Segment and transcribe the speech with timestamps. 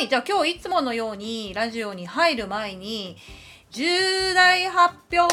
[0.00, 3.18] はいじゃあ今日いつものようにラジオに入る前に
[3.70, 5.30] 重大発表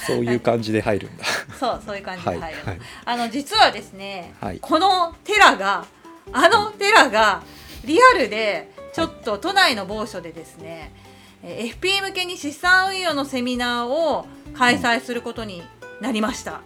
[0.06, 1.24] そういう感じで入るんだ。
[1.60, 5.84] そうそういう感じで入る、はいはいあの実はですね、はいこの寺が
[6.32, 7.42] あの寺が
[7.84, 10.94] リアルでちょっと都内の某所でですね、
[11.42, 15.62] えー FP 向けに資産運用のセミナーを開催することに
[16.00, 16.62] なりました。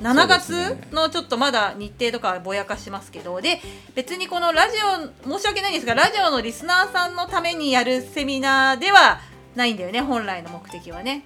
[0.00, 0.28] 7そう
[0.78, 3.60] 月のちょっとまだ日程とかはぼやかしますけどで
[3.94, 4.76] 別にこのラジ
[5.24, 9.20] オ申し訳ないんですがラジオのリスナーさんのためにやるセミナーでは
[9.54, 11.24] ないんだよね本来の目的はね。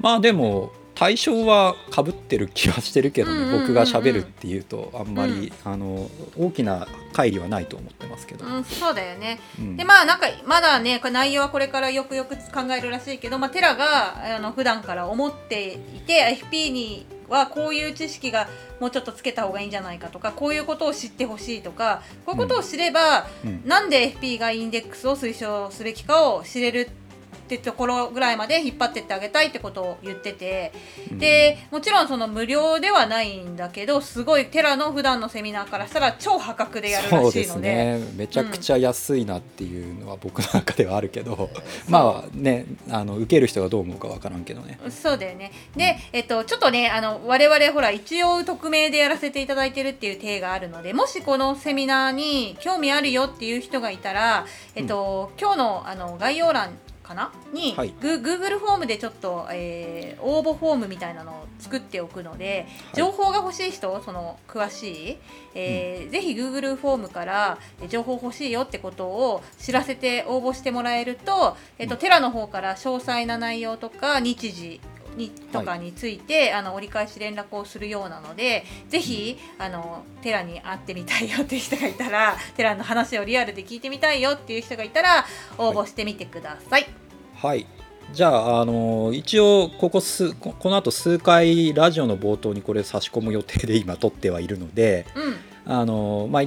[0.00, 8.44] まあでも対象はかぶってる気はしてるけどね、うんうんうんうん僕が喋るっていうとあんまり、あの大きな乖離はないと思ってますけど。
[8.44, 9.38] うん、そうだよね。
[9.58, 18.48] うんでまあなんかまだね内容はこれからよくよく考えるらしいけど、まあ、テラがあの普段から思っていて FP にはこういう知識が
[18.80, 23.62] もうちょっとつけた方がいいんじゃないかとかこういうことを知ってほしいとかこういうことを知れば、うん。
[23.66, 27.07] なんで FP がインデックスを推奨すべきかを知れるって
[27.56, 30.72] ところぐらいまで引っ張ってってあげたいってことを言ってて、
[31.12, 37.74] でもちろんその無料ではないんだけどすごいテラの普段のセミナーからしたら超破格でやるらそうですしいので。
[37.74, 41.48] ねめちゃくちゃ安いなっていうのは僕の中ではあるけど、
[41.88, 45.52] まあねあの受ける人がどう思うかわからんけどねそうだよね。
[45.76, 56.76] で、えっと、ちょっとね、あの、我々ほら、一応匿名でやらせていただいてるっていう体があるので、もしこのセミナーに興味あるよっていう人がいたら、えっと、今日の、あの、概要欄。
[57.08, 57.32] かな？
[57.52, 57.94] に、はい。
[58.00, 62.96] グ Google フォームでちょっと、えー応募フォームみたいなのを作っておくので、はい。
[62.96, 65.18] 情報が欲しい人その詳しい、
[65.54, 72.00] えーぜひ Google フォームからえ情報欲しいよってことを知らせて応募してもらえると、えっとうん。
[72.00, 74.80] テラの方から詳細な内容とか日時
[75.16, 85.26] にとかについて、あの折り返し連絡をするようなのでぜひあのテラに会ってみたいよっていう人がいたら テラの話をリアルで聞いてみたいよっていう人がいたら
[85.58, 86.86] 応募してみてください。
[87.34, 87.66] はい。
[88.12, 95.36] じゃああの一応ここ数ここの後数回ラジオの冒頭にこれ差し込む予定で今撮ってはいるのでうん。
[95.68, 96.42] あの、まあ、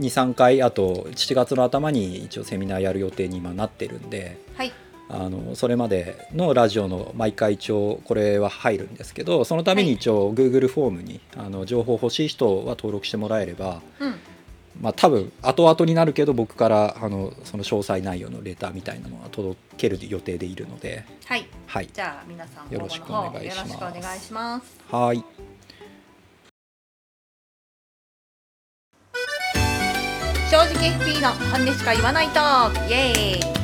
[0.00, 4.72] 23回あと7月の頭に一応セミナーやる予定に今なってるんではい
[5.08, 14.14] あのそれまでのラジオの毎回一応これは入るんですけどそのために一応 Google フォームにあの情報欲しい人は登録してもらえれば、うん。
[14.80, 21.46] まあ、多分後々になるけど僕からあのその詳細内容のレターみたいなのは届ける予定でいるので、はい。
[21.66, 23.56] はい、じゃあ皆さんよろしくお願いします。
[23.56, 24.80] よろしくお願いします。
[24.90, 25.24] はい。
[30.50, 32.90] 正直 FP の本音しか言わないトーク。
[32.90, 33.63] イエーイ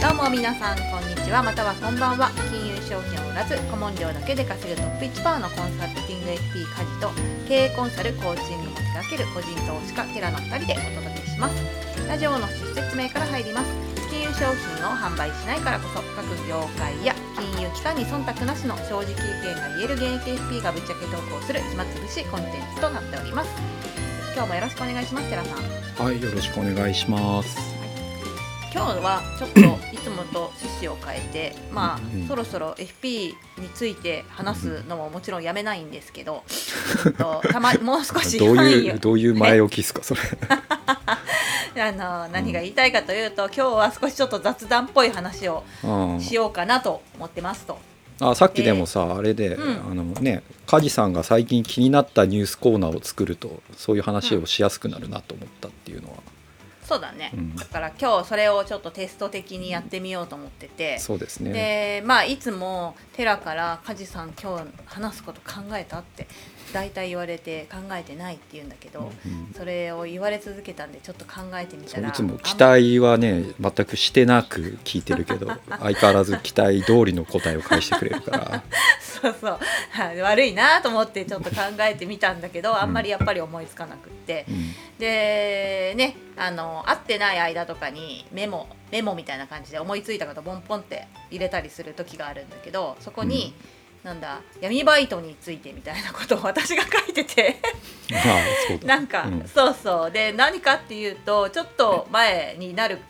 [0.00, 1.42] どうも皆さんこんにちは。
[1.42, 2.30] またはこんばんは。
[2.52, 7.10] 金融商品を売らず顧問料だけで稼ぐトップ1%のコンサルティング FP 家事と
[7.48, 11.56] 経営コンサルコーチングも手掛ける個人投資家テラの2人でお届けします。
[12.06, 13.72] ラジオの趣旨説明から入ります。
[14.12, 23.50] 金融商品を販売しないからこそ各業界や金融機関に忖度なしの正直意見が言える現役 FP がぶっちゃけトークをする暇つぶしコンテンツとなっております。
[24.36, 25.30] 今日もよろしくお願いします。
[25.30, 26.04] テラさん。
[26.04, 27.76] はい、よろしくお願いします。
[28.76, 29.62] 今日はちょっとい
[30.06, 36.42] つもと趣旨を変えてまあ、うんそろそろ FP について話すのももちろんやめないんですけど、
[37.06, 40.20] えっとたまもう少しどういうどういう前置きですかそれ。
[41.82, 47.78] あの何が言いたいかというと、今日は少しちょっと雑談っぽい話をうんしようかなと思ってますと。
[48.20, 49.90] あさっきでもさ、あれで、うん。
[49.90, 56.16] あのね梶さんが最近気になったニュースコーナーを作るとそういう話をしやすくなるなと思ったっていうのは、
[56.86, 61.52] そうだね、うんだから今日それをちょっとテスト的にやってみようと思ってて、そうですね。
[61.52, 66.28] でまあいつもテラから「梶さん今日話すこと考えた?」って
[66.72, 78.62] 大体言われて考えてないって言うんだけど、うんそれを言われ続けたんでちょっと考えてみたらいつも期待はね全くしてなく聞いてるけど相変わらず期待通りの答えを返してくれるから
[79.20, 79.58] そうそう。
[79.90, 80.20] はい。
[80.20, 84.72] 悪いなと思ってちょっと考えてみたんだけどあんまりやっぱり思いつかなくって、うん。
[84.98, 93.54] でねあの会ってない間とかにメモメモみたいな感じで思いついたことボンポンって入れたりする時があるんだけどそこに、
[94.04, 97.56] なんだ闇バイトについてみたいなことを私が書いてて。
[98.84, 99.48] なんか、うん。
[99.48, 100.10] そうそう。
[100.12, 103.00] で何かっていうとちょっと前になる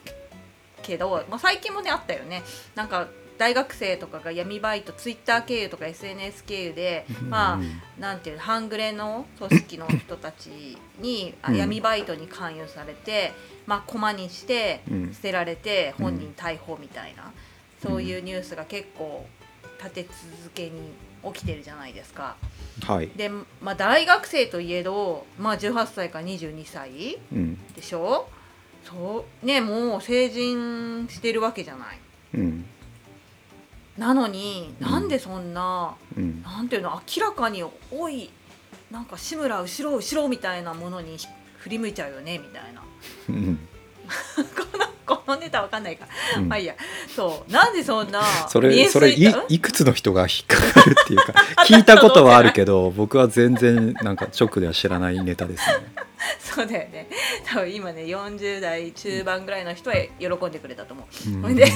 [0.83, 2.43] けど、まあ、最近もねあったよね。
[2.75, 7.61] なんか大学生とかが闇バイトツイッター経由とか SNS 経由で、まあ
[8.01, 11.57] なんていうの半グレの組織の人たちに、あうん。
[11.57, 13.33] 闇バイトに勧誘されて、
[13.67, 15.15] まあ、駒にしてうん。
[15.15, 17.33] 捨てられて本人逮捕みたいな、
[17.83, 19.27] そういうニュースが結構
[19.79, 20.15] 立て続
[20.55, 20.91] けに
[21.33, 22.37] 起きてるじゃないですか。
[22.87, 27.59] はい、で、まあ、大学生といえど、まあ、18歳から22歳うん。
[27.75, 28.29] でしょ？
[28.85, 31.99] そうねもう成人してるわけじゃない。
[32.35, 32.65] うん
[33.99, 36.43] なのになんでそんな、うん。
[36.43, 38.31] なんていうの明らかに「おい
[38.91, 41.17] なんか志村後ろ後ろ」みたいなものに
[41.59, 42.83] 振り向いちゃうよねみたいな。
[43.31, 43.59] うん。
[44.37, 46.07] このこのネタわかんないか、
[46.37, 46.49] うん。
[46.49, 46.75] まあいいや。
[47.15, 47.53] そう。
[47.53, 51.33] なんでそんなそれそれいいくつの人が引っかかるっていうか
[51.67, 56.06] 聞いたことはあるけど僕は全然なんか直では知らないネタですね。
[56.41, 57.09] そうだよね。
[57.45, 61.31] 多分今ね40代中盤ぐらいの人は喜んでくれたと思う。
[61.31, 61.57] うん。
[61.57, 61.67] で。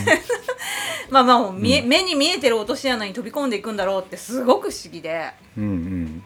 [1.10, 5.32] まあまあもう見え、う目に見えてる落とし穴に飛び込んでいくんだろうってすごく不思議で。
[5.56, 6.22] うんうん。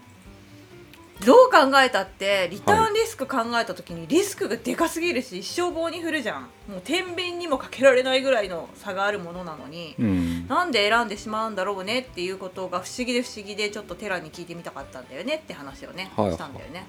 [1.25, 6.43] どう考えたってリターンリスク考えた時にリスクがでかすぎるし一生棒に振るじゃん。
[6.69, 10.47] もう天秤にもかけられないぐらいの差があるものなのに、うん。
[10.49, 16.33] なんで選んでしまうんだろうねっていうことが不思議で不思議でちょっとテラに聞いてみたかったんだよねって話をね、はい。
[16.33, 16.87] したんだよね。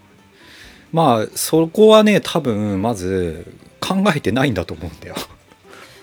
[0.92, 3.46] まあそこはね多分まず
[3.80, 5.16] 考えてないんだと思うんだよ。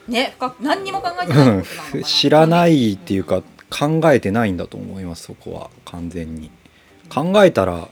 [0.08, 6.50] ね何にも考えてないなのかな知らないっていうか考えてないんだと思いますそこは完全に。
[7.08, 7.88] 考えたら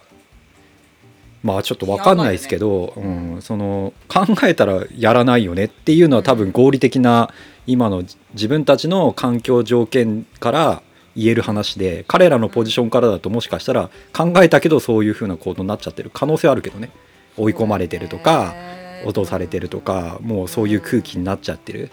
[1.43, 7.33] まあちょっと分かんないですけど、ねうん、その考えたらやらないよねっていうのは多分合理的な
[7.67, 8.03] 今の
[8.35, 10.83] 自分たちの環境条件から
[11.17, 16.91] 言える話で彼らのポジションからだともしかしたら考えたけどそういうふうな行動になっちゃってる可能性はあるけどね。
[17.37, 21.91] 追い込まれてるとかね落とされてるとかもうそういう空気になっちゃってる。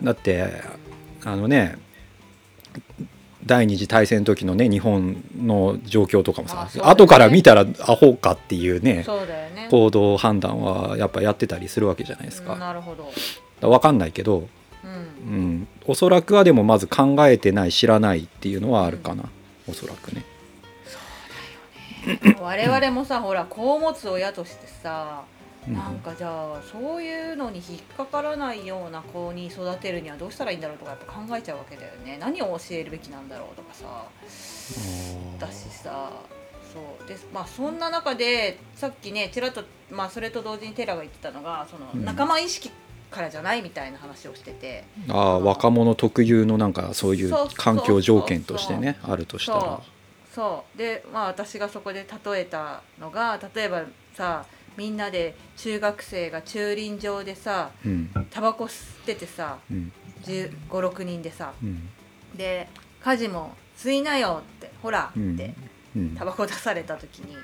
[0.00, 0.04] うん。
[0.04, 0.62] だって
[1.24, 1.78] あのね
[3.44, 6.80] 第二次大戦の時のね日本の状況とかもさ、ね。
[6.82, 9.04] 後から見たらアホかっていうね
[9.54, 9.68] ね。
[9.70, 12.54] 行動判断はやっぱやってたりするわけじゃないですか。
[12.54, 13.10] うんなるほど、
[13.60, 14.48] 分かんないけど、
[15.26, 15.34] うん。
[15.34, 19.24] うん、おそらくはでもまず考えてない知らないっていうのはあるかな、
[19.68, 20.24] おそらくね。
[22.40, 25.22] 我々もさほら子を持つ親としてさ
[25.68, 25.74] うん。
[25.74, 32.18] なんかじゃあそういうのに引っかからないような子に育てるにはどうしたらいいんだろうとかやっぱ考えちゃうわけだよね。
[32.20, 33.86] 何を教えるべきなんだろうとかさ。
[35.38, 36.10] だしさ
[36.72, 37.08] そう。
[37.08, 39.62] でまあそんな中でさっきねちらっと、
[39.92, 42.04] まあ、それと同時にテラが言ってたのがそのうん。
[42.04, 42.72] 仲間意識
[43.12, 49.80] からじゃないみたいな話をしてて、ああ若者特有のなんかそういう環境条件としてねあるとしたら。
[50.34, 50.78] そう。
[50.78, 54.44] でまあ私がそこで例えたのが例えばさ
[54.76, 58.10] みんなで中学生が駐輪場でさうん。
[58.30, 59.92] タバコ吸っててさうん。
[60.24, 61.52] 1 5 6人でさ。
[61.62, 61.88] うん。
[62.36, 62.68] で
[63.04, 65.54] 家事も吸いなよってほらって、うんうん
[66.16, 67.36] タバコ出された時に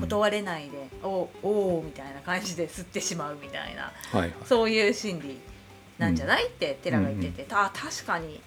[0.00, 4.32] 断れないで、おおーみたいな感じで吸ってしまうみたいなはいはい。
[4.44, 5.40] そういう心理
[5.98, 8.40] なんじゃない、ってテラが言ってて、あ確かに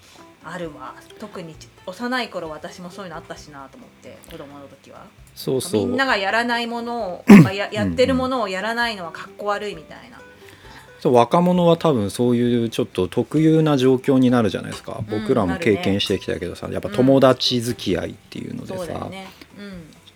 [0.44, 0.96] あるわ。
[1.20, 5.06] 特にち幼い頃私もそういうのあったしなと思って子供の時は。
[5.34, 5.88] そうそう。
[5.88, 10.20] みんながやらないものをまあややってるものをやらないのはかっこ悪いみたいな、
[11.00, 19.28] そう若者は多分そういうちょっと特有な状況になるじゃないですか、うん僕らも経験してきたけどさやっぱ友達付き合いっていうのでさ、そうだよね。
[19.37, 19.37] うん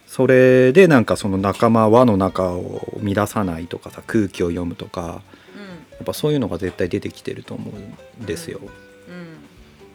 [0.08, 5.22] それでなんかその仲間輪の中を乱さないとかさ空気を読むとか
[5.56, 5.60] う
[6.02, 8.60] やっぱそういうのが絶対出てきてると思うんですよ。
[8.60, 8.64] ん。
[8.64, 8.70] うん。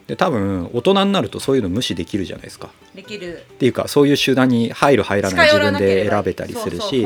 [0.07, 2.69] で多分大人になるとそういうの無視できるじゃないですか。
[2.95, 3.37] できる。
[3.37, 7.05] っていうかそういう集団に入る入らない自分で選べたりするし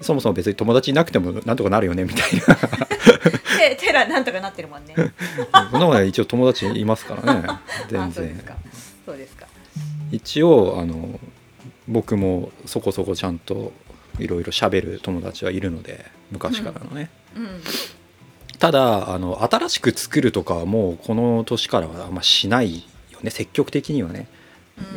[0.00, 2.56] そもそも別に友達いなくてもなんとかなるよねみたいな。
[3.58, 4.94] でテラなんとかなってるもんね。
[5.72, 7.46] この前一応友達いますからね。
[7.90, 8.40] 全然。
[9.04, 9.47] そうですか
[10.10, 11.18] 一応あの
[11.86, 13.72] 僕もそこそこちゃんと
[14.18, 17.60] いろいろ喋る友達はいるので昔からのね、うん。
[18.58, 23.30] ただあの新しく作るとかはもうこの年からはあんましないよね。
[23.30, 24.28] 積極的にはね、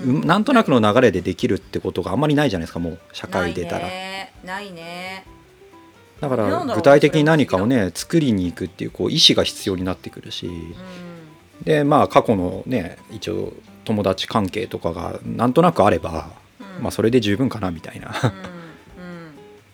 [0.03, 0.15] うん。
[0.15, 4.33] うんなんとなくの流れでできるってことがあんまりないじゃないですかもう社会出たら、ないね。
[4.43, 5.25] ないね。
[6.19, 10.73] だから具体的に何かをね作りに行くっていうこう意思が必要になってくるし、うん。
[11.63, 13.53] でまあ過去のね一応
[13.85, 16.83] 友達関係とかがなんとなくあれば、うん。
[16.83, 18.13] まあそれで十分かなみたいな。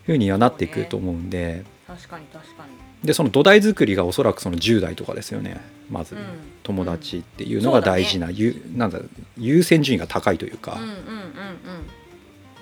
[0.07, 1.65] ふうにはなっていくと思うんで。
[1.85, 3.05] 確かに確かに。
[3.05, 5.59] でその土台作りがおそらくその10代とかですよね。
[5.91, 6.21] まず、うん。
[6.63, 8.99] 友達っていうのが大事な、ゆなんだ
[9.37, 10.77] 優先順位が高いというか,、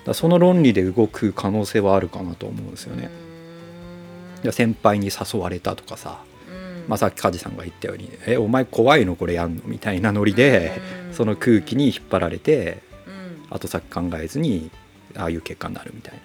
[0.04, 3.10] だその論理で動く可能性はあるかなと思うんですよね。
[4.36, 4.42] うん。
[4.42, 6.88] で先輩に誘われたとかさ、うん。
[6.88, 13.46] まあ、さっき梶さんが言ったように「えお前怖いのこれやんの?」みたいなノリで、うんその空気に引っ張られてうん。
[13.48, 14.70] 後先考えずに
[15.16, 16.20] ああいう結果になるみたいな。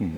[0.00, 0.06] うん。
[0.06, 0.14] うん。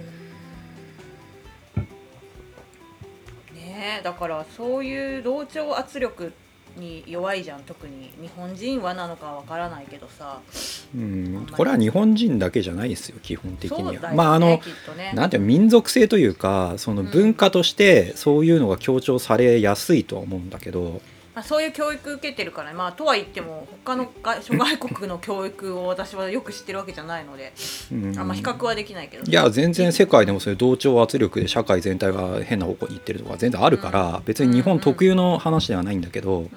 [3.55, 6.33] ねえだからそういう同調圧力
[6.77, 8.11] に弱いじゃん特に。
[8.21, 10.41] 日本人はなのかわからないけどさ。
[10.97, 13.93] うん、これは日本人だけじゃないですよ基本的には。
[14.11, 14.47] ねまああの
[14.97, 15.13] ね。
[15.15, 17.11] なんていうの民族性というかそのうん。
[17.11, 21.01] 文化としてそういうのが強調されやすいとは思うんだけど、
[21.35, 27.53] まあ、そういう教育受けてるからまあとは言っても他の外諸外国の教育を私はよく知ってるわけじゃないので
[27.91, 28.19] うん。
[28.19, 36.51] あんま比較はできないけどいや全然世界でもそういう同調圧力で社会全体が変な方向に行ってるとか全然あるから、別に日本特有の話ではないんだけど、うん。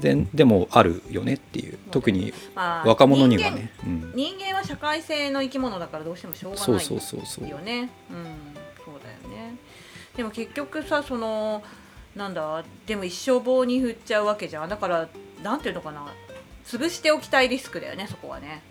[0.00, 1.78] 全でもあるよねっていう。
[1.90, 3.72] 特にまあ若者にはね。
[3.84, 4.12] うん。
[4.14, 7.48] 人間人間は社会性の生き物だからどうしてもしょうがないそうそうそうそう。
[7.48, 8.24] よねうん。
[8.84, 9.56] そうだよね。
[10.16, 11.62] でも結局さその
[12.16, 14.68] なんだでも一生棒に振っちゃうわけじゃん。
[14.68, 15.08] だから
[15.42, 16.06] なんていうのかな。
[16.64, 18.62] 潰しておきたいリスクだよねそこはね。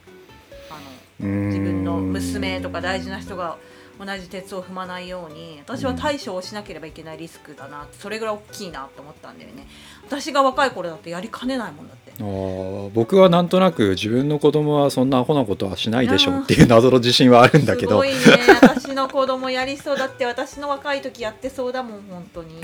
[0.70, 3.58] あの自分の娘とか大事な人が
[4.00, 9.68] 同じ鉄を踏まないように私は対処をしなければいけないリスクだなそれぐらい大きいなと思ったんだよね。
[10.06, 12.12] 私が若い頃だってやりかねないもんだって。
[12.20, 17.90] あー僕はなんとなく自分の子供はそんなアホなことはしないでしょうっていう謎の自信はあるんだけど。
[17.90, 18.16] すごいね
[18.62, 22.62] 私の子供やりそうだって私の若い時やってそうだもん本当に。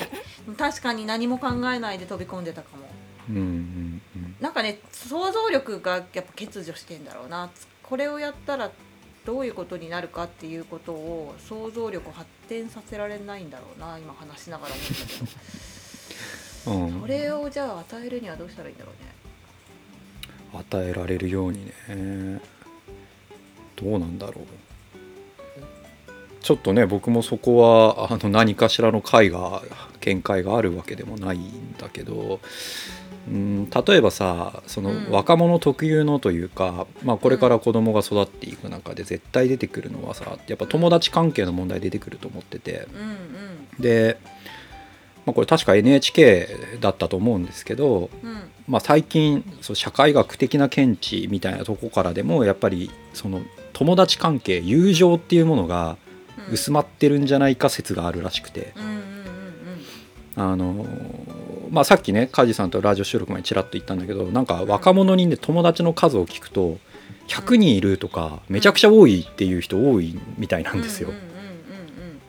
[0.58, 2.84] 確かに何も考えないで飛び込んでたかも。
[3.30, 4.36] うんうんうん。
[4.40, 7.50] なんかね想像力がやっぱ欠如してんだろうな。
[7.84, 8.72] これをやったら
[9.26, 15.14] どういうことになるかっていうことを想像力を発展させられないんだろうな今話しながら思ったけ
[16.72, 16.78] ど。
[16.78, 17.02] うん。
[17.02, 19.12] それをじゃあ与えるにはどうしたらいいんだろうね。
[20.60, 22.42] 与えられるようにね。
[23.76, 24.46] どうなんだろう。
[26.42, 29.62] ちょっとね僕もそこはあの何かしらの解が
[30.00, 32.40] 見解があるわけでもないんだけど
[33.28, 35.12] うん例えばさそのうん。
[35.12, 42.88] 若者特有のというか、まあ、これから子供が育っていく中で絶対出てくるのはさやっぱ友達関係の問題出てくると思ってて。
[42.94, 43.82] うんうん。
[43.82, 44.18] で、
[45.26, 46.48] まあ、これ確か NHK
[46.80, 48.42] だったと思うんですけどうん。
[48.68, 53.42] まあ、最近そう社会学的な見地みたいなとこからでもやっぱりその
[53.74, 55.98] 友達関係友情っていうものが
[56.48, 56.54] うん。
[56.54, 59.02] 薄まってるんじゃないか説があるらしくて、うんうんうん
[60.36, 60.86] あの
[61.72, 66.78] まあ、さっきね梶さんとラジオ収録前にちらっと言ったんだけどなんか若者にね友達の数を聞くと
[67.30, 71.12] 100人いるとかめちゃくちゃ多いっていう人多いみたいなんですよ。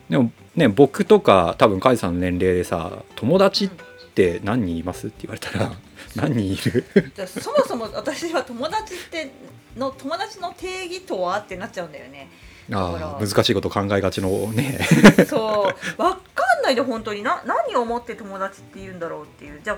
[0.09, 3.69] でもね僕とか多分梶さんの年齢でさ友達っ
[4.15, 5.71] て何人いますって言われたら
[6.15, 6.85] 何人いる？
[7.27, 9.31] そもそも私は友達って
[9.75, 11.39] の友達の定義とは？
[11.39, 12.29] ってなっちゃうんだよね。
[12.71, 14.79] ああ難しいこと考えがちのね。
[15.27, 16.01] そう。
[16.01, 16.21] わか
[16.63, 17.21] んないで本当に。
[17.21, 19.59] な何を思って友達って言うんだろうっていう。
[19.63, 19.77] じゃあ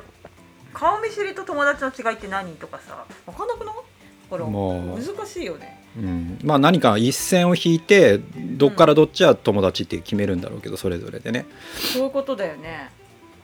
[0.73, 3.05] 顔見知りと友達の違いって何とかさ。
[3.25, 3.75] わかんなくない？
[4.29, 5.83] だからもう難しいよね。
[5.97, 11.45] うん、まあ何か一線を引いてどっからどっちは友達って決めるんだろうけどそれぞれでね。
[11.93, 12.91] そういうことだよね。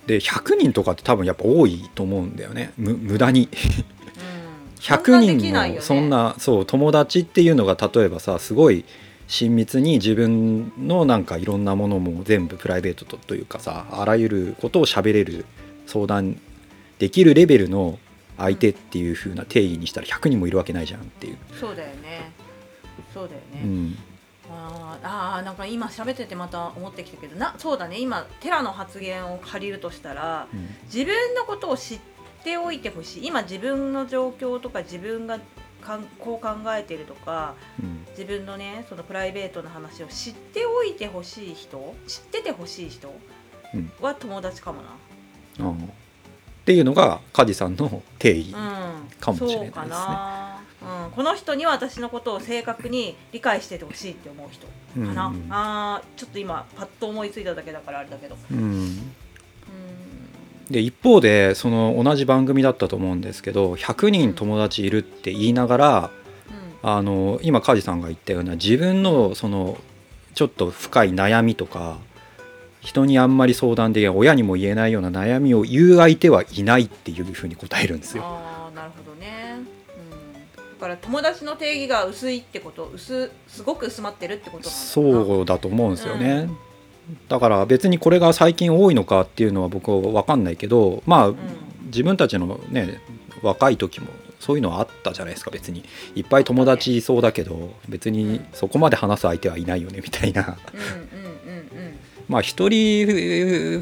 [0.08, 2.74] で100人とかって多分やっぱ多いと思うんだよね。
[2.78, 3.44] む無駄に。
[3.44, 3.50] うん。
[4.80, 5.82] 100できないよね。
[5.82, 8.84] 人もそんなそう友達っていうのが例えばさすごい
[9.32, 15.46] 親密に自分のなんかいろんなものも全部プライベートとというかさあらゆることを喋れる
[15.88, 16.38] 相談
[17.00, 17.98] できるレベルの
[18.38, 22.34] 相手っていう風な定義にしたら100人もいるわけないじゃんっていう、そうだよね。
[23.14, 23.98] そうだよね、うん、
[24.50, 28.00] あーあーなんか今喋っててまた思ってきたけどなそうだね。
[28.00, 30.68] 今テラの発言を借りるとしたらうん。
[30.94, 32.00] 自分のことを知っ
[32.44, 33.28] ておいてほしい。
[33.28, 35.40] 今自分の状況とか自分が
[35.82, 43.14] かんこう考えてるとかうん自分のねそのプライベートの話を知っておいてほしい人知っててほしい人
[43.74, 43.92] うん。
[44.02, 44.82] は友達かも
[45.60, 45.70] ああ。
[45.70, 49.72] っていうのが梶さんの定義、な、うん、かもしれないですね。
[49.74, 50.62] そうかな、
[51.06, 54.68] うん、この人には私のことを正確に理解しててほしいって思う人。
[54.68, 55.36] かな、うん。
[55.36, 58.38] うんあーちょっと今パッと思いついただけだからあれだけど。
[58.52, 58.58] うん。
[58.58, 59.14] うん。
[60.70, 66.12] で一方でその同じ番組だったと思うんですけど100人友達いるって言いながら
[66.84, 69.78] あの今梶さんが言ったような自分のその
[70.34, 71.98] ちょっと深い悩みとか
[72.80, 78.24] 人にあんまり相談できない親にも言えないような悩みを言う相手はいないっていうふうに答えるんですよ。
[78.24, 86.50] ああなるほどね、うん、だから友達の定義が薄いってこと薄すごく薄まってるってことそうだと思うんですよね。
[87.28, 91.38] だから別にこれが最近多いのかっていうのは僕は分かんないけどまあ、うん。
[91.92, 93.02] 自分たちのね
[93.44, 94.08] 若い時も
[94.42, 95.52] そういうのはあったじゃないですか。
[95.52, 95.86] 別に。
[96.16, 100.58] いっぱい友達いそうだけど別にそこまで話す相手はいないよねみたいな。
[102.28, 103.06] まあ一人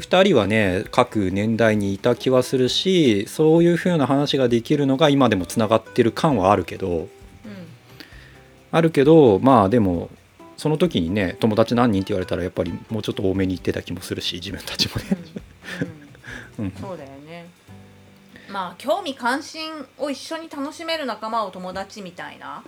[0.00, 6.88] 人はね各年代にいた気はするしそういう風な話ができるのが今でもつながってる感はあるけど。
[6.88, 7.08] うん。
[8.70, 10.10] あるけどまあでも
[10.56, 15.04] その時にね友達何人って言われたらやっぱりもうちょっと多めに言ってた気もするし自分たちもね。
[16.58, 16.64] うん。
[16.66, 16.72] うん。
[16.78, 17.19] そうだよね
[18.50, 22.64] まあ興味関心を一緒に楽しめる仲間を友達みたいな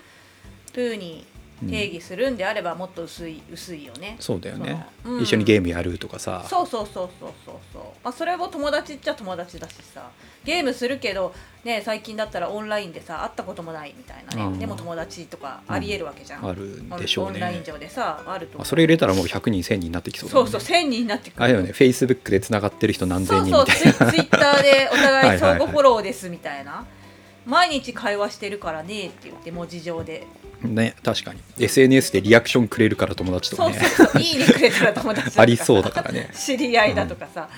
[0.72, 1.26] 風に
[1.68, 4.16] 定義するんであればもっと薄い薄いよね。
[4.20, 5.22] そうだよね、うん。
[5.22, 6.44] 一緒にゲームやるとかさ。
[6.48, 7.54] そうそうそうそうそう。
[7.72, 10.10] そう、まあ、それも友達っちゃ友達だしさ。
[10.44, 11.32] ゲームするけど
[11.64, 14.58] ね最近だったらオンラインでさ会ったこともないみたいなね、うん。
[14.58, 20.50] でも友達とかありえるわけじゃん、あるんでしょうオンラインね上でさあるとあそれ入れたらもう100人1000人になってきそうだもね。
[20.50, 21.44] そうんそう1000人になってくる。
[21.44, 26.84] あれよねフェイスブックでつながってる人何千人そうそうみたいなツイツイッターでお互いはいはいはい相互フォローですみたいな
[27.46, 30.26] 毎日会話してるからねって言って文字上で。
[30.62, 31.40] ね確かに。
[31.58, 33.74] SNS でリアクションくれるから友達とかね。
[33.80, 35.42] そうそういいねくれたら友達だとか。
[35.42, 36.30] ありそうだからね。
[36.34, 37.48] 知り合いだとかさ、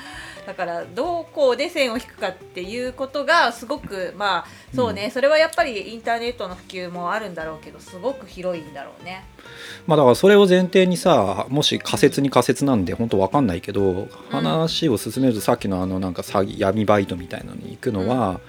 [0.46, 9.24] だからどこで線を引くかっていうことがすごくまあそうね、それはやっぱりインターネットの普及もあるんだろうけどすごく広いんだろうね。
[9.86, 18.40] まあだからそれを前提にさもし仮説に仮説なんで本当わかんないけど話を進めるとさっきのあのなんか詐欺闇バイトみたいなのに行くのは、うん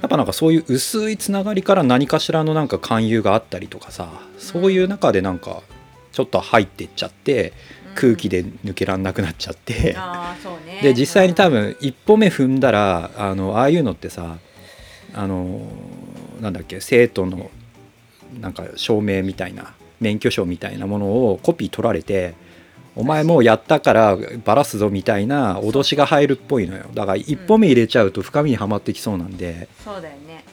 [0.00, 5.62] やっぱなんかそういう薄いつながりから何かしらのなんか勧誘があったりとかさそういう中でなんか
[6.12, 7.52] ちょっと入ってっちゃって
[7.94, 10.80] 空気で抜けらんなくなっちゃって、ああそうね。
[10.82, 11.52] で実際に多うん。
[11.52, 14.36] 分一歩目踏んだらあのああいうのってさ
[15.14, 15.66] あの
[16.40, 17.50] なんだっけ生徒の
[18.40, 22.34] なんか証明みたいな免許証みたいなものをコピー取られて
[22.96, 30.44] お前もうやったからバラすぞみたいな脅しが入るっぽいのよだから一歩目入れちゃうと深みにはまってきそうなんで、そうだよね。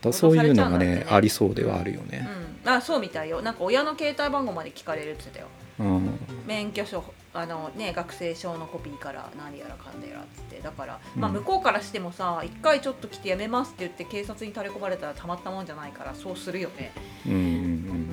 [0.00, 2.26] だそういうのがねねありそうではあるようね。
[2.64, 3.42] ん、あそうみたいよ。
[3.42, 5.46] なんか親の携帯番号まで聞かれるって言ってたよ。
[5.80, 6.10] うん
[6.46, 7.02] 免許証
[7.32, 16.92] あのね学生証のコピーから何やらかんだやらっつってだから、うんまあ向こうからしてもさ一回ちょっと来てやめますって言って警察に垂れ込まれたらたまったもんじゃないからそうするよね。
[17.26, 18.08] うんうんううんん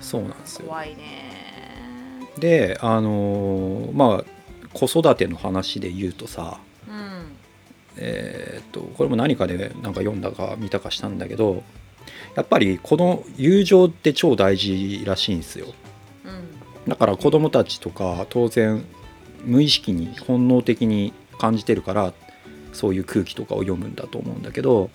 [0.00, 1.53] そうなんですよ怖いね。
[2.38, 4.24] であのーまあ
[4.72, 7.26] 子育ての話で言うとさうん。
[7.96, 11.62] えーっとこれも何かでなんか読んだか見たかしたんだけど
[12.34, 15.66] やっぱりこの友情って超大事らしいんですよ。
[16.24, 16.90] うん。
[16.90, 18.84] だから子供たちとか当然
[19.44, 22.12] 無意識に本能的に感じてるから
[22.72, 24.90] そういう空気とかを読むんだと思うんだけど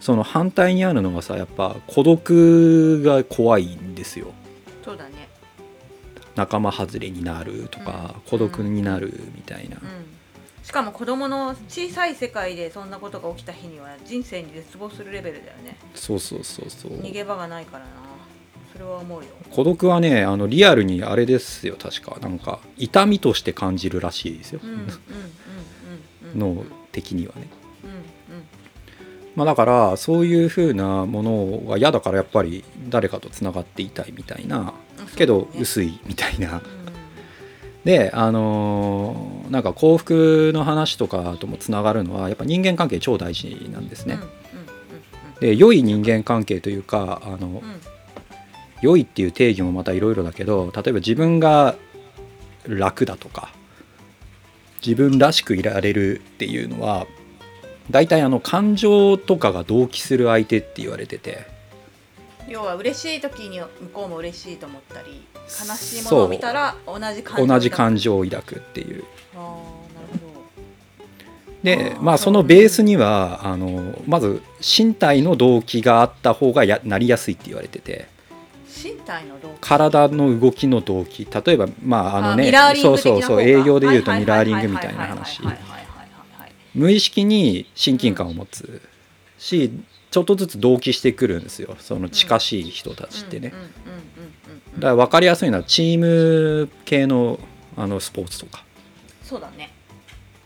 [0.00, 4.32] その反対にあるのがさやっぱ孤独が怖いんですよ。
[6.34, 9.82] 仲間外れになるとか、うん孤独になるみたいな、うん。
[10.64, 15.76] しかも子供の小さい世界でそんなことが起きた日には人生に絶望するレベルだよね。
[15.94, 17.90] そうそうそうそう逃げ場がないからな。
[18.72, 19.28] それは思うよ。
[19.50, 24.60] 孤独はねあのリアルにあれですよ確かなんか痛みとして感じるらしいですよ。
[26.34, 27.48] 脳的にはね、
[27.84, 28.44] うんうん。
[29.36, 34.72] まあ、だからそういう風なものが嫌だからやっぱり誰かとつながっていたいみたいな
[35.16, 36.62] けど薄いみたいな。
[37.84, 44.18] であのーなんか幸福の話とかともつながるのはやっぱ人間関係超大事なんですね、
[45.40, 47.62] で良い人間関係というかあの
[48.80, 51.74] 良いっていう定義もまたいろいろだけど例えば自分が
[52.66, 53.52] 楽だとか
[54.84, 57.06] 自分らしくいられるっていうのは
[57.90, 61.46] 大体あの感情とかが同期する相手って言われてて
[62.48, 69.04] 要は嬉しい時に向こうも嬉しいと思ったり悲しいものを見たら同じ感情同じ感情情を抱くっていう。
[69.36, 69.56] ああなる
[70.22, 70.42] ほ
[71.62, 78.08] でまあそのベースにはあのまず身体の動機があった方がやなりやすいって言われてて。
[78.82, 79.54] ど身体の動機？
[79.60, 81.26] 体の動きの動機。
[81.26, 85.42] 例えばまああのねそうそうそう営業で言うとミラーリングみたはいな話。
[85.42, 88.82] はいはいはいはいはい無意識に親近感を持つ
[89.38, 89.70] し
[90.12, 91.74] ちょっとずつ同期してくるんですよ。
[91.80, 93.50] その近しい人たちってね。
[93.52, 97.40] うんうんうんうんうんうんだから分かりやすいのはチーム系の
[97.76, 98.62] あのスポーツとか。
[99.22, 99.72] そうだね。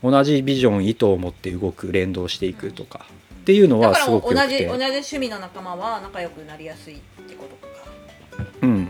[0.01, 3.05] 同じビジョン意図を持って動く連動していくとか。
[3.41, 8.47] っていうのはすごく同じ同じ趣味の仲間は仲良くなりやすいってことか。
[8.61, 8.87] うん。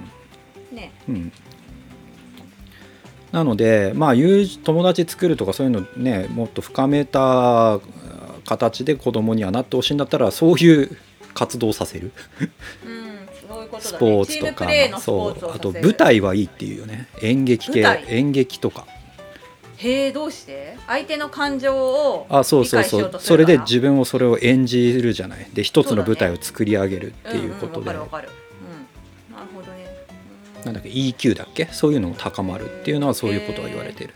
[0.72, 0.92] ね。
[1.10, 1.32] うん。
[3.32, 7.80] なのでまあ友友達作るとかそういうのねもっと深めた
[8.48, 10.98] 形で子供にはなってほしいんだったらそういう
[11.36, 12.12] 活動をさせる。
[12.86, 13.08] うん
[13.48, 13.98] そういうことね。
[14.00, 17.08] ポーツとかそうあと舞台はいいっていうよね。
[17.22, 18.86] 演劇系演劇とか。
[19.78, 20.76] へえどうして？
[20.88, 23.16] 相手の感情をあそうそうそう。
[23.20, 25.48] それで自分をそれを演じるじゃない。
[25.54, 28.30] で一つの舞台を作り上げるっていうことで、んん、わかるわかる、
[29.30, 29.86] うん、なるほどね、
[30.60, 30.66] うん。
[30.66, 31.68] なんだっけ？EQ だっけ？
[31.72, 34.14] そういうのも高まるっていうのはそういうことが言われてる、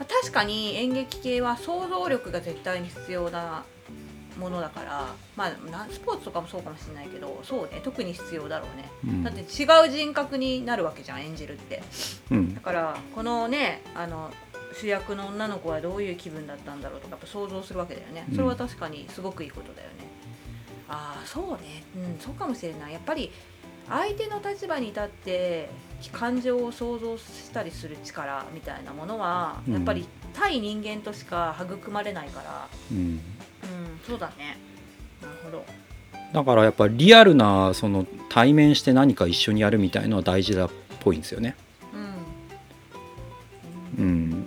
[0.00, 3.64] まあ確かに演劇系は想像力が絶対に必要な
[4.38, 9.22] ものだからまあなスポーツとかもそうかもしれないけどそうね特に必要だろうね、うん。
[9.22, 11.82] だって違う人格になるわけじゃん演じるって。
[12.30, 12.54] うん。
[12.54, 14.30] だからこのねあの
[14.72, 18.24] 主役の女の子はどういう気分だったんだろうとかやっぱ想像するわけだよね。
[18.30, 18.36] うん。
[18.36, 19.94] それは確かにすごくいいことだよね、
[20.88, 21.82] ああそうね。
[21.96, 22.92] うんそうかもしれない。
[22.94, 23.30] やっぱり
[23.88, 25.68] 相手の立場に立って
[26.08, 29.74] 感情を想像したりする力みたいなものはうん。
[29.74, 32.68] やっぱり対人間としか育まれないから。
[32.90, 32.98] うん。
[32.98, 33.20] うん
[34.06, 34.56] そうだね。
[35.20, 35.64] なるほど。
[36.32, 41.56] だからやっぱリアルなその対面して何か一緒にやるみたいのは大事だっぽいんですよね。
[43.98, 44.04] うん。
[44.04, 44.44] うん、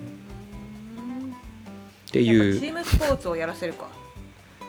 [2.08, 2.60] っていう。
[2.60, 3.88] チームスポーツをやらせるか。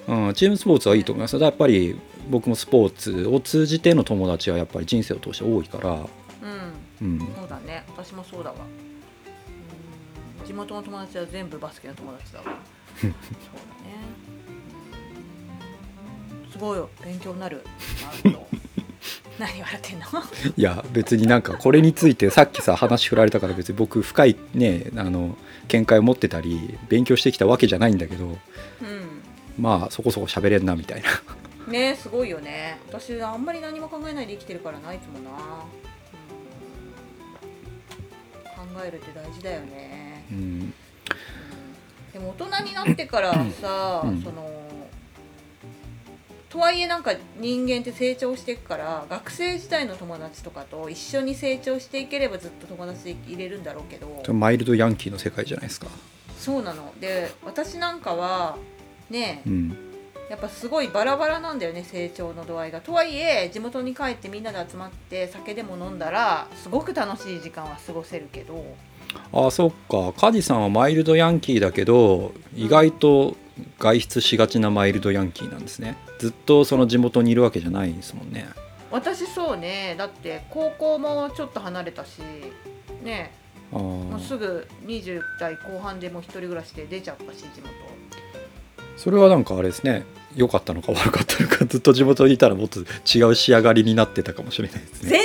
[0.07, 1.37] うん、チームスポーツはいいと思います。
[1.38, 1.97] やっぱり
[2.29, 6.07] 僕もスポーツを通じての友達はやっぱり人生を通して多いから、
[6.98, 7.85] そうだね。
[7.88, 8.57] 私もそうだわ。
[10.40, 10.46] うん。
[10.46, 12.44] 地元の友達は全部バスケの友達だわ。
[13.00, 13.16] そうだね。
[16.48, 16.88] うんすごいよ。
[17.02, 17.64] 勉強になる。
[18.24, 18.46] なるほど
[19.40, 20.04] 何笑ってんの？
[20.57, 28.38] いや別になんかこれについてさっきさ話振られたから別に僕深いねあの見解を持ってたり勉強してきたわけじゃないんだけどうん。
[29.59, 31.09] まあそこそこ喋れんなみたいな。
[31.72, 32.78] ねすごいよね。
[32.87, 35.30] 私あんまり何も考えないで生きてるからないつもな、
[38.85, 40.25] えるって大事だよね。
[40.31, 40.75] うん。
[42.13, 44.23] でも大人になってからさ、うん。
[44.23, 44.51] その
[46.49, 54.33] とはいえなんか人間って成長していくから学生時代の友達とかと一緒に成長していければずっと友達でいれるんだろうけど。
[54.33, 55.89] マイルドヤンキーの世界じゃないですか。
[56.39, 56.95] そうなの。
[57.01, 58.57] で私なんかは
[59.11, 59.93] ねうん
[60.31, 62.81] やっぱすごいバラバラなんだよね成長の度合いが。
[62.81, 68.65] とはいえ地元に帰ってみんなで集まって酒でも飲んだらすごく楽しい時間は過ごせるけど。
[69.33, 70.13] ああそっか。
[70.19, 73.37] 梶さんはマイルドヤンキーだけど意外と
[73.79, 75.97] 外出しがちなマイルドヤンキーなんですね。
[76.19, 78.49] ずっとその地元にいるわけじゃないですもんね。
[78.91, 79.95] 私そうね。
[79.99, 82.21] だって高校もちょっと離れたし
[83.03, 83.33] ね。
[83.73, 87.71] あもうあすぐ20代後半でもう一人暮らしで出ちゃったし地元
[88.96, 90.04] それはなんかあれですね
[90.35, 95.11] 良かったのか悪かったのかずっと地元にいたらもっと違う仕上がりになってたかもしれないですね。
[95.11, 95.20] 全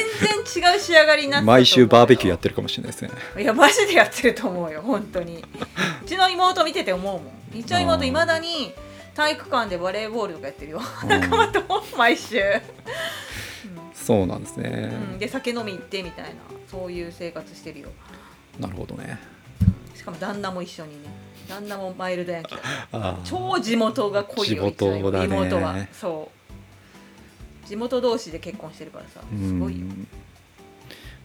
[0.46, 3.10] 然違う仕上がりになって毎週バーベキューやってるかもしれないですね。
[3.40, 5.44] いやマジでやってると思うよ本当に。
[6.04, 7.60] うちの妹見てて思うもん。
[7.60, 8.72] うちの妹いまだに
[9.16, 10.82] 体育館でバレーボールとかやってるよ。
[11.08, 11.64] 仲間と
[11.98, 12.40] 毎週、
[13.94, 14.70] そうなんですうね
[15.16, 16.32] ん、で酒飲み行ってみたいな。
[16.70, 17.90] そういう生活してるよ。
[18.60, 19.18] なるほどね。
[19.96, 21.10] しかも旦那も一緒にね
[21.50, 23.02] 旦那もマイルドヤンキー。
[23.02, 25.56] だ超地元が濃いよ地元だね。
[25.56, 25.88] は。
[25.92, 26.30] そ
[27.66, 27.68] う。
[27.68, 29.86] 地元同士で結婚してるからさうすごいよ。
[29.86, 30.08] ん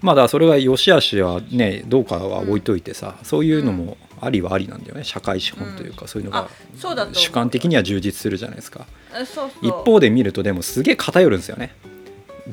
[0.02, 5.04] まあだからそれは良し悪しはねどうかは置いといてさ、そういうのもありはありなんだよね。
[5.04, 6.48] 社会資本というか、そういうのあ
[6.82, 8.86] が主観的には充実するじゃないですか。
[9.14, 9.66] あそうそう。
[9.66, 11.74] 一方で見るとでもすげえ偏るんですよね。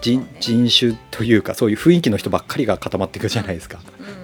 [0.02, 0.38] 人ね。
[0.40, 4.21] 人種というかそういう雰囲気の人ばっかりが固まっていくじゃないですか、うんうん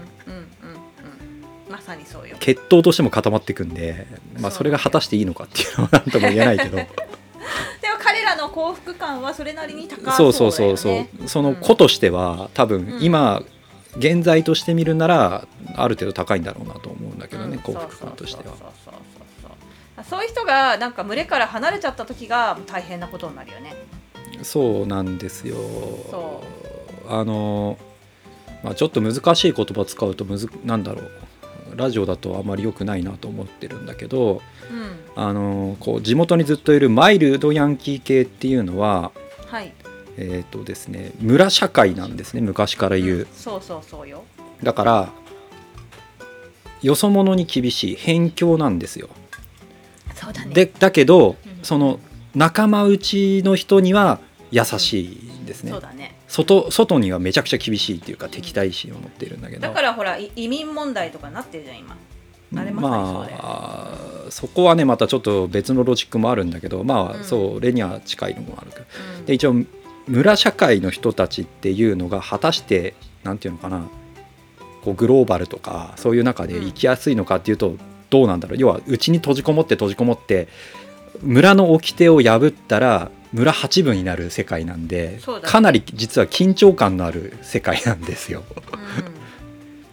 [2.48, 4.08] 血統としても固まっていくんで、
[4.40, 6.78] まあ、それが果たしていいのかっていうのは何とも言えないけど。
[6.80, 6.88] でも
[8.00, 11.28] 彼らの幸福感はそれなりに高そうそそううそうそう。
[11.28, 13.04] その子としては多分うん。
[13.04, 13.44] 今
[13.98, 17.60] 現在として見るならある程度高いんだろうなと思うんだけどね、うん。
[17.60, 18.44] 幸福感としては。
[18.46, 19.18] そうそうそうそう
[19.98, 23.76] そうそういう人がなんか群れから離れちゃった時が大変なことになるよね。
[24.42, 25.58] そうなんですよ。
[26.10, 26.44] そ
[27.10, 27.78] あの、
[28.64, 31.12] まあ、ちょっと難しい言葉使うとむずなんだろう
[31.78, 34.98] ラジオだとあまり良くないなと思ってるんだけどうん。
[35.16, 39.12] あのこう地元にずっといるマイルドヤンキー系っていうのは
[39.48, 39.74] はい。
[40.18, 43.28] えっ、とですね村社会なんですね昔から言う、ん。
[43.34, 44.24] そうそうそうよ。
[44.64, 45.10] だから
[46.82, 49.10] よそ者に厳しい辺境なんですよ。
[50.16, 50.54] そうだね。
[50.54, 51.64] でだけど、うん。
[51.64, 52.00] その
[52.36, 54.20] 仲間内の人には
[54.52, 56.16] 優しいんですね、そうだね。
[56.28, 59.62] 外外にはめちゃくちゃ厳しいっていうか敵対心を持っているんだけど。
[59.62, 61.98] だからほらい移民問題とかなってるじゃん今。
[62.56, 67.24] あれまあそこはねまたちょっと別のロジックもあるんだけどまあ、うん。
[67.24, 68.86] それには近いのもあるけど。
[69.20, 69.26] うん。
[69.26, 69.56] で一応
[70.08, 73.90] 村社会の人たちっていうのが果たしてなんていうのかな
[74.84, 77.76] こうグローバルとかそういう中で生きやすいのかっていうと
[78.10, 78.58] どうなんだろう。
[78.58, 80.48] 要はうちに閉じこもって閉じこもって
[81.22, 85.42] 村の掟を破ったら村八分になる世界なんで、ね。
[85.44, 88.44] かなり実は緊張感のある世界なんですよ。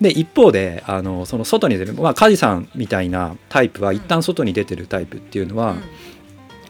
[0.00, 5.82] うで一方であのその外に出る、まあ、梶さんみたいなタイプは一旦外に出てるタイプっていうのは、ん。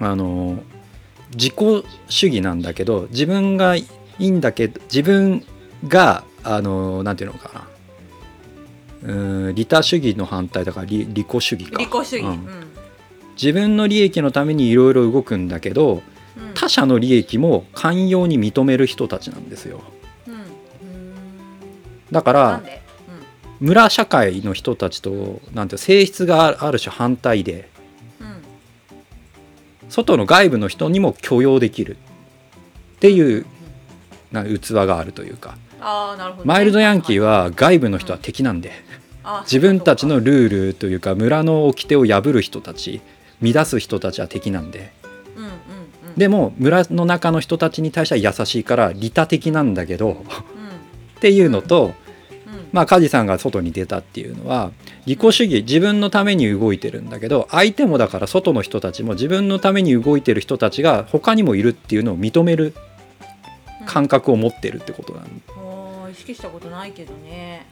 [0.00, 0.58] あの
[1.32, 1.54] 自己
[2.08, 3.86] 主義なんだけど自分がい
[4.18, 5.44] いんだけど自分
[5.88, 7.68] があのなんていうのかな。
[9.02, 11.78] うーん利他主義の反対だから利利己主義か。
[11.78, 12.34] 利己主義、ううん。
[12.34, 12.64] ん
[13.36, 16.02] 自分の利益のためにいろいろ動くんだけどうん
[16.64, 19.82] 他者の利益も寛容に認める人たちなんですよ。
[20.26, 20.40] うんうん
[22.10, 22.82] だからなんで、
[23.60, 27.68] 村社会の人たちとなんて性質がある種反対で
[28.20, 28.42] うん
[29.90, 31.98] 外の外部の人にも許容できる
[32.96, 33.44] っていう
[34.32, 35.56] な器があるというか。
[35.78, 35.84] ね、
[36.44, 38.72] マイルドヤンキーは外部の人は敵なんで。
[39.42, 43.00] 自分たちのルールというか村の掟を破る人たち
[43.40, 44.92] 乱す人たちは敵なんで
[46.16, 50.14] でも村の中の人たちに対しては優しいから利他的なんだけどうん。
[50.14, 50.22] っ
[51.20, 51.94] ていうのと
[52.46, 52.68] うん。
[52.72, 54.70] まあ梶さんが外に出たっていうのは
[55.06, 62.74] 利己主義自分のために動いてるんだけど相手もだから外の人たちも自分のために動いてる人たちが他にもいるっていうのを認める
[63.86, 67.66] 感覚を持ってるってことなんおー意識したことないけどね。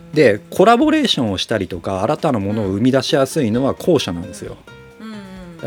[0.00, 0.12] うん。
[0.12, 4.52] でコラボレーションをしたりとか新たなものを生み出しやすいのは後者なんですよ。
[4.52, 4.73] うんうん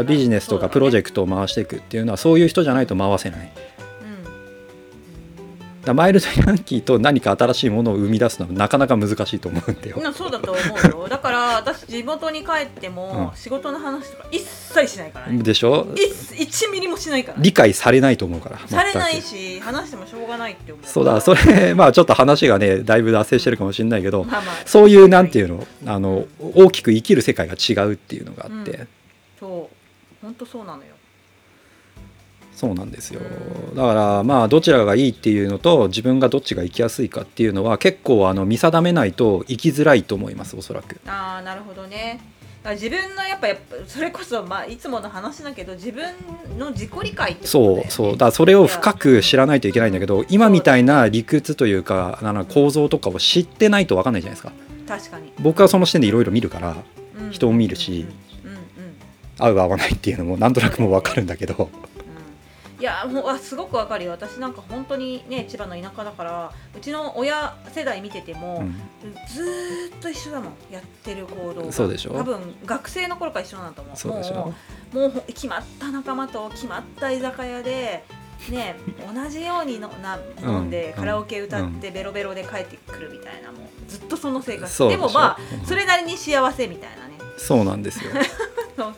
[0.04, 3.52] ビジネスとかプロジェククトを回していくっていうのはそういう人じゃないと回せない。
[5.86, 9.96] だマイルドヤンキーと何か新しいものを生み出すのはなかなか難しいと思うんだよ。
[10.04, 11.08] うん、そうだと思うよ。
[11.08, 13.38] だから私地元に帰ってもうん。
[13.38, 15.88] 仕事の話とか一切しないからね、でしょ？
[15.96, 20.86] 一1ミリもしないから理解されないと思うからされないし話してもしょうがないって思う。
[20.86, 25.66] そうだそれまあちょっと話がねだいぶ脱線してるかもしれないけどまあまあそういうなんていうの？
[25.86, 28.88] あの大きく生きる世界が違うっていうのがあって、うん。
[29.40, 29.77] そう
[30.28, 30.90] 本当そうなのよ。
[32.54, 33.22] そうなんですよ。
[33.76, 41.00] だからまあどちらがいいっていうのと自分がどっちが生きやすいかっていうのは結構あの見定めないと生きづらいと思いますおそらく。
[41.08, 42.20] ああなるほどね。
[42.72, 46.04] 自分のやっぱやっぱそれこそまあいつもの話だけど自分
[46.58, 47.40] の自己理解ね。
[47.44, 48.18] そうそう。
[48.18, 54.52] だそれを深く知らないといけないんだけど今みたいな理屈というかあの構造とかを知ってないと分かんないじゃないですか。
[54.88, 56.76] 確かに、僕はその視点でいろいろ見るから
[57.22, 58.27] うん人を見るしうんうんうん
[59.40, 61.70] 合う合わないっていうのもなんとなくもう分かるんだけど。
[62.80, 64.12] いやもうあすごくわかるよ。
[64.12, 68.76] 私なんか本当にね千葉の田舎だからうちの親世代見てても、うん。
[69.34, 71.72] ずーっと一緒だもんやってる行動が。
[71.72, 72.14] そうでしょ？
[72.14, 73.98] 多分学生の頃から一緒なんだと思う。
[73.98, 74.36] そうでしょ？
[74.36, 74.54] も
[74.94, 78.04] うもうほ決まった仲間と決まった居酒屋で
[78.52, 78.76] ね
[79.12, 84.88] 同じようにのな飲んで、うんカラオケ歌ってベロベロで帰ってくるみたいなもうずっとその生活。
[84.88, 85.66] でもまあうん。
[85.66, 87.18] それなりに幸せみたいなね。
[87.40, 88.12] そうなんですよ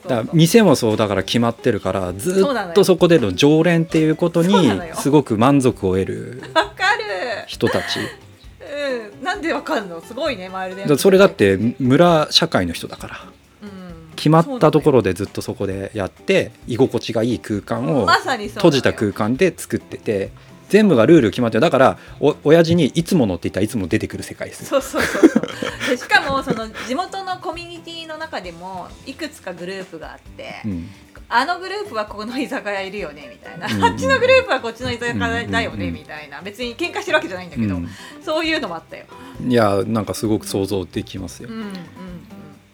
[0.07, 7.03] だ店もそうだから決まってるからずっとそこでの常連っていうことにすごく満足を得るわかる。
[7.47, 7.99] 人たち。
[7.99, 9.23] うん。
[9.23, 10.01] なんでわかんの？
[10.01, 13.19] すごいねマイルドヤンキーだそれだって村社会の人だから。
[13.63, 13.69] うん。
[14.15, 20.31] 決まったところろでずっとそこでやって居心地がいい空間を閉じた空間で作ってて
[20.69, 21.61] 全部がルール決まってる。
[21.61, 24.61] だからお親父にいつものって言ったらいつも出てくる世界です。
[24.61, 25.43] よそうそうそうそう。
[25.89, 30.87] でしかもその地元のコミュニティの中でもいくつかグループがあって、うん。
[31.31, 33.83] あのグループはこの居酒屋いるよねみたいな、うん。
[33.83, 36.41] あっちのグループはこっちの居酒屋だよね、うんみたいな。
[36.41, 37.87] 別に喧嘩してるわけじゃないんだけど、うん。
[38.23, 39.05] そういうのもあったよ。
[39.47, 41.49] いやなんかすごく想像できますよ。
[41.49, 41.73] うんうんうん。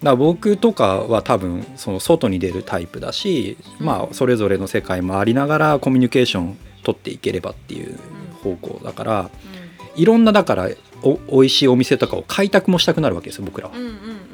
[0.03, 7.97] だ僕とかは多分その外に出るタイプだし、まあそれぞれの世界もありながらコミュニケーション取っていければっていう
[8.43, 9.29] 方向だから
[9.95, 10.69] いろんなだから
[11.01, 13.75] お美味しいお店とかを開拓もしたくなるわけですよ僕らは。
[13.75, 13.97] うんうんうんうん。
[13.97, 14.25] うん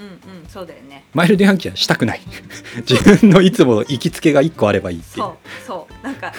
[0.48, 1.06] そうだよね。
[1.14, 2.22] マイルドヤンキーはしたくない。
[2.90, 5.26] 自分のいつもの行きつけが1個あればいいっていう。
[5.26, 5.36] そう
[5.66, 6.04] そう。
[6.04, 6.34] なんか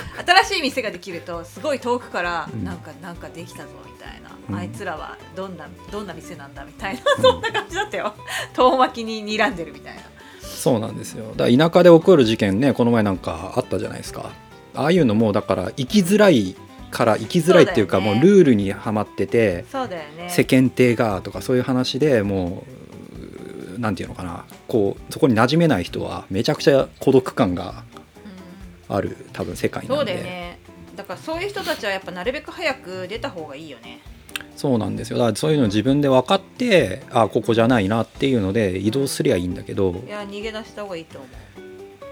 [0.45, 2.65] 新しい店ができるとすごい遠くからうん。
[2.65, 4.57] なんか、なんかできたぞみたいな、うん。
[4.57, 8.15] あいつらはどんなどんな店なんだみたいな、そんな感じだったよ。
[8.55, 10.03] 遠巻きに睨んでるみたいな。
[10.43, 11.33] そうなんですよ。
[11.37, 14.31] だから田舎で起こる事件ねこの前なんかあったじゃないですか
[14.75, 16.57] ああいうのもだから生きづらい
[16.91, 20.29] から生きづらいっていうかもうルールにはまっててそうだよね。
[20.31, 22.65] 世間体がとかそういう話でも
[23.77, 27.85] うなんていうのかなこうそこに馴染めない人はめちゃくちゃ孤独感が
[28.89, 28.97] うん。
[28.97, 30.13] ある多分世界そうなんで。
[30.15, 30.59] だよね。
[30.97, 34.01] だからそういう人たちはやっぱなるべく早く出た方がいいよね。
[34.57, 35.19] そうなんですよ。
[35.19, 40.03] だからそういうの自分で分かってあここじゃないなっていうので移動すりゃいいんだけど。
[40.07, 41.31] いや逃げ出した方がいいと思う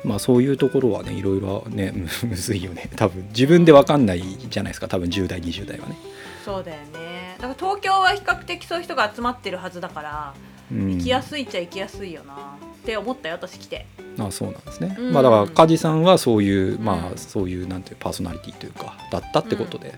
[0.05, 2.89] まあそういうところはねいろいろねむ むずいよね。
[2.97, 4.89] 多分自分で分かんないじゃないですか。
[4.89, 5.97] 多分10代20代はね、
[6.45, 7.37] そうだよね。
[7.41, 10.35] だから東京は比較的そういう人が集まってるはずだから、
[10.73, 12.35] うん、行きやすいっちゃ行きやすいよな。
[12.35, 13.87] って思ったよ私来て。
[14.19, 15.13] あそうなんですね、うん。
[15.13, 16.99] まあだから梶さんはそういうまうん。
[17.01, 19.95] あそういうなんていうパーソナリティというかだったってことで、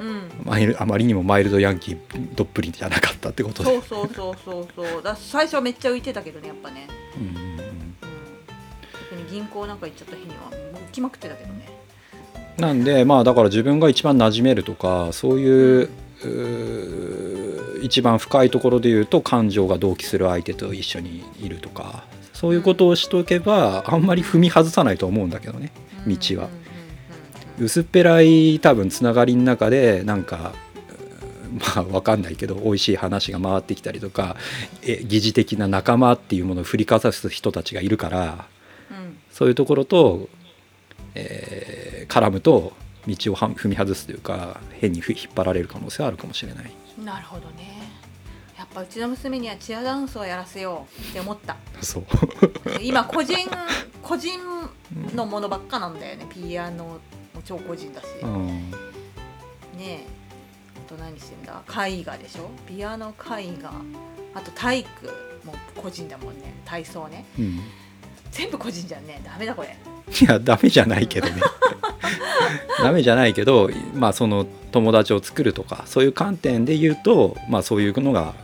[0.00, 0.76] うん。
[0.78, 3.70] あまりにもマイルドヤンキーどっぷりじゃなかったってことで。
[3.70, 5.02] そうそうそうそうそう。
[5.02, 6.86] だ最初はめっちゃ浮いてたけどねやっぱね、
[7.16, 7.59] うん
[9.30, 11.68] 銀行なんか行っちゃった日にはもう浮きまくってたけどね。
[12.58, 15.88] なんでまあだから自分が一番馴染めるとかそういう
[17.82, 25.72] 一番深いところで言うと感情が同期する相手と一緒にいるとかそういうことをしておけばあんまり踏み外さないと思うんだけどね
[26.06, 26.48] 道は。
[27.58, 30.52] 薄っぺらい多分つながりの中でなんか
[31.74, 34.36] まあ分かんないけど美味しい話が回ってきたりとか
[34.82, 38.59] え疑似的な仲間っていうものを振りかざす人たちがいるからうん
[39.40, 40.28] そういうところと、
[41.14, 42.72] えー絡むと
[43.06, 46.70] 道をは踏み外すというか変にふ引っ張られる可能性はあるかもしれない。
[47.04, 47.88] なるほどね。
[48.58, 51.56] やっぱうちの娘にはチアダンスをやらせようって思った。
[51.80, 52.04] そう。
[52.82, 53.36] 今個人
[54.02, 54.40] 個人
[55.14, 56.26] のものばっかなんだよね。
[56.28, 56.84] ピアノ
[57.34, 58.46] も超個人だし、うん。
[58.48, 58.64] ね
[59.80, 60.06] え。
[60.84, 61.62] あと何してんだ？
[61.88, 62.50] 絵画でしょ？
[62.66, 63.72] ピアノ絵画。
[64.34, 65.06] あと体育
[65.44, 66.52] も個人だもんね。
[66.64, 67.24] 体操ね。
[67.38, 67.60] うん
[68.30, 69.20] 全部個人じゃんね。
[69.24, 69.76] ダメだこれ。
[70.20, 71.40] いやダメじゃないけどね。
[72.82, 78.34] ダメじゃないけどまあその友達を作るとかそういう観点で言うとまあそういうのが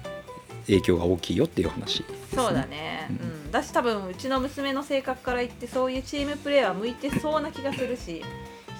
[0.66, 2.00] 影響が大きいよっていう話。
[2.00, 3.50] ね、そうだね、ううんん。
[3.52, 8.22] だし多分うちの娘の性格から言ってそういうチームプレーは向いてそうな気がするし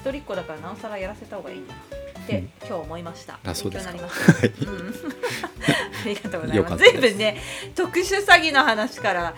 [0.01, 1.75] 一人っ子だからなおさらやらせた方がいいな
[2.27, 2.51] って、うん。
[2.61, 3.39] 今日思いました。
[3.45, 3.93] あそうですか。
[3.93, 4.79] 勉強になりました、うん、
[6.05, 6.77] ありがとうございます。
[6.77, 7.37] 随分ね
[7.75, 9.35] 特殊詐欺の話から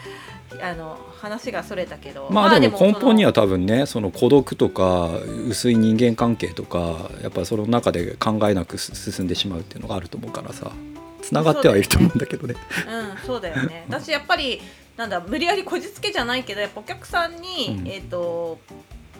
[0.62, 2.28] あの話がそれたけど。
[2.30, 5.10] まあでも根本にはそ多分ねその孤独とか
[5.48, 10.72] 薄い人間関係とかやっぱりその中で考えなく進んでしまうっていうのがあると思うからさ。
[11.20, 12.54] つながってはいると思うんだけどね。
[12.86, 13.84] のうんそうだよね。
[13.90, 14.62] 私やっぱり
[14.96, 17.88] なんだ無理やりこじつけじゃないけどやっぱお客さんに、うん。
[17.88, 18.58] えっ、と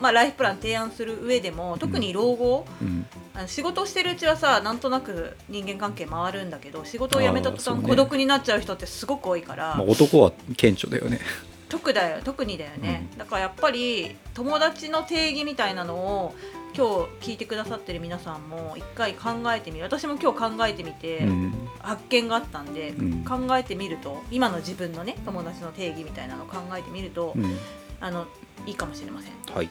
[0.01, 3.07] まあライフプラン提案する上でも特に老後、うん。
[3.35, 7.81] あの仕事をしてるうちはさなんとなく人間関係回るんだけど仕事を辞めた途あーそうね。
[7.83, 11.21] 端孤独になっちゃう人ってすごく多いから、まあ、男は顕著だよね。
[11.69, 16.35] 特だよ特にだよね、だからやっぱり友達の定義みたいなのを
[16.75, 19.85] 今日聞いてくださってる皆さんも一回考えてみる。
[19.85, 21.53] 私も今日考えてみて、うん。
[21.81, 23.25] 発見があったんで、うん。
[23.25, 27.57] 考えてみると今の自分のね友達の定義みたいなのを考えてみると、うん
[28.01, 28.27] あの
[28.67, 29.55] いいかもしれません。
[29.55, 29.69] はい、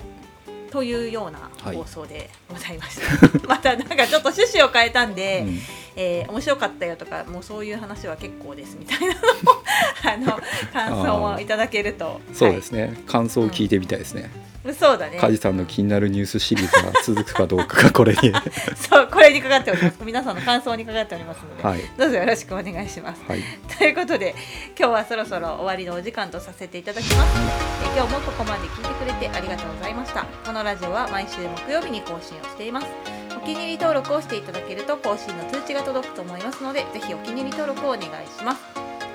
[0.72, 5.60] というようなはい放送でございました、 またなんかちょっと趣旨を変えたんで、うん
[5.98, 9.16] えー面白かったよとかもうそういう話は結構ですみたいな
[10.14, 10.40] あの
[10.72, 12.22] 感想もいただけると。
[12.34, 14.30] そうですね、感想を聞いてみたいですね。
[14.64, 15.18] はい、そうだね。
[15.18, 18.32] 梶さんの気になるニュースシリーズが続くかどうかがこれに。
[18.78, 19.98] そうこれにかかっております。
[20.04, 23.22] 皆さんの感想にかかっておりますので、はい、どうぞよろしくお願いします。
[23.28, 23.44] はい、
[23.78, 24.36] ということで
[24.78, 27.42] 今日はそろそろ終わりのお時間とさせていただきます、
[27.82, 30.24] えー今日もここまで聞いてくれてありがとうございました。
[30.46, 32.88] このラジオは毎週木曜日に更新をしています。
[33.14, 33.17] お
[33.48, 38.62] 気に入り登録をしていただけると更新の通知が届くと思いますのでぜひお気に入り登録をお願いします。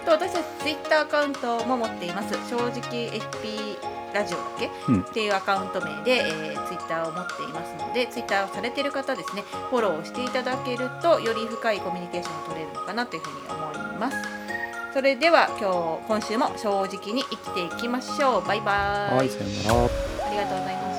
[0.06, 2.32] と私たちツイッターアカウントも持っています。
[2.48, 3.76] 正直 FP
[4.14, 5.00] ラジオだっけ、うん。
[5.02, 14.16] っていうアカウント名で、えー、ツイッターを持っていますのでツイッターをされている方ですねフォローをしていただけるとより深いコミュニケーションを取れるのかなというふうに思います。
[14.92, 18.46] それでは今日今週も正直に生きていきましょう。
[18.46, 19.30] バイバイ、はい。
[19.30, 20.91] ありがとうございました